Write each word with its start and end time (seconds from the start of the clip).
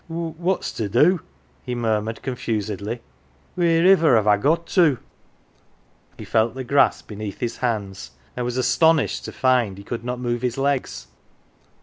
"What's 0.07 0.71
to 0.71 0.89
do?" 0.89 1.21
he 1.67 1.75
murmured 1.75 2.23
confusedly." 2.23 3.01
Wheer 3.55 3.91
iver 3.91 4.15
have 4.15 4.25
I 4.25 4.37
got 4.37 4.65
to?" 4.69 4.97
He 6.17 6.25
felt 6.25 6.55
the 6.55 6.63
grass 6.63 7.03
beneath 7.03 7.39
his 7.39 7.57
hands, 7.57 8.09
and 8.35 8.43
was 8.43 8.57
aston 8.57 8.97
ished 8.97 9.23
to 9.25 9.31
find 9.31 9.77
he 9.77 9.83
could 9.83 10.03
not 10.03 10.19
move 10.19 10.41
his 10.41 10.57
legs. 10.57 11.05